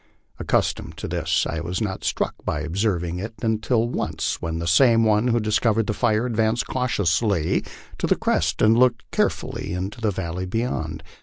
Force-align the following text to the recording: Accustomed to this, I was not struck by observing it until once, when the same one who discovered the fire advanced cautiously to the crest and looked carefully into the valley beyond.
Accustomed 0.39 0.97
to 0.97 1.07
this, 1.07 1.45
I 1.47 1.59
was 1.59 1.79
not 1.79 2.03
struck 2.03 2.33
by 2.43 2.61
observing 2.61 3.19
it 3.19 3.35
until 3.43 3.87
once, 3.87 4.41
when 4.41 4.57
the 4.57 4.65
same 4.65 5.03
one 5.03 5.27
who 5.27 5.39
discovered 5.39 5.85
the 5.85 5.93
fire 5.93 6.25
advanced 6.25 6.65
cautiously 6.65 7.63
to 7.99 8.07
the 8.07 8.15
crest 8.15 8.63
and 8.63 8.75
looked 8.75 9.03
carefully 9.11 9.73
into 9.75 10.01
the 10.01 10.09
valley 10.09 10.47
beyond. 10.47 11.03